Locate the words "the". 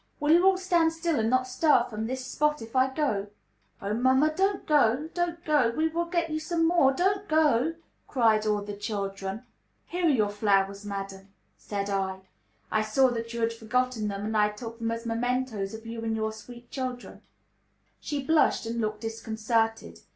8.63-8.73